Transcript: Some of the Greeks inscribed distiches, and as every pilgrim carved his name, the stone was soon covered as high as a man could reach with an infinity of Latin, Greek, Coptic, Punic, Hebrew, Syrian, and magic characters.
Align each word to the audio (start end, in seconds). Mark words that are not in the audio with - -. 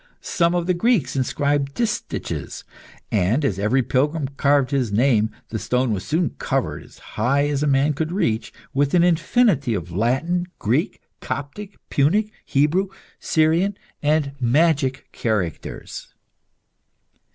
Some 0.23 0.55
of 0.55 0.65
the 0.65 0.73
Greeks 0.73 1.15
inscribed 1.15 1.75
distiches, 1.75 2.63
and 3.11 3.45
as 3.45 3.59
every 3.59 3.83
pilgrim 3.83 4.29
carved 4.29 4.71
his 4.71 4.91
name, 4.91 5.29
the 5.49 5.59
stone 5.59 5.93
was 5.93 6.03
soon 6.03 6.31
covered 6.39 6.81
as 6.81 6.97
high 7.21 7.47
as 7.47 7.61
a 7.61 7.67
man 7.67 7.93
could 7.93 8.11
reach 8.11 8.51
with 8.73 8.95
an 8.95 9.03
infinity 9.03 9.75
of 9.75 9.91
Latin, 9.91 10.47
Greek, 10.57 11.01
Coptic, 11.19 11.77
Punic, 11.91 12.31
Hebrew, 12.43 12.87
Syrian, 13.19 13.77
and 14.01 14.31
magic 14.41 15.07
characters. 15.11 16.15